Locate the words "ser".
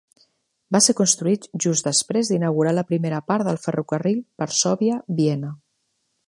0.85-0.93